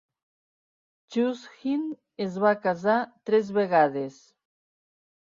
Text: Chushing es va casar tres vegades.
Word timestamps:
Chushing 1.15 1.83
es 2.25 2.39
va 2.43 2.53
casar 2.63 2.95
tres 3.31 3.51
vegades. 3.59 4.17